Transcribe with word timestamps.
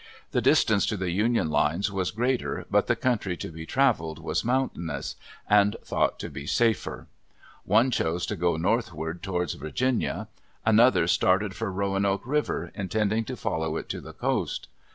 The 0.31 0.41
distance 0.41 0.87
to 0.87 0.97
the 0.97 1.11
Union 1.11 1.51
lines 1.51 1.91
was 1.91 2.09
greater 2.09 2.65
but 2.71 2.87
the 2.87 2.95
country 2.95 3.37
to 3.37 3.49
be 3.49 3.67
traveled 3.67 4.17
was 4.17 4.43
mountainous, 4.43 5.15
and 5.47 5.75
thought 5.85 6.17
to 6.21 6.29
be 6.31 6.47
safer. 6.47 7.05
One 7.65 7.91
chose 7.91 8.25
to 8.25 8.35
go 8.35 8.57
northward 8.57 9.21
towards 9.21 9.53
Virginia. 9.53 10.27
Another 10.65 11.05
started 11.05 11.55
for 11.55 11.71
Roanoke 11.71 12.25
River, 12.25 12.71
intending 12.73 13.25
to 13.25 13.37
follow 13.37 13.77
it 13.77 13.89
to 13.89 14.01
the 14.01 14.13
coast. 14.13 14.69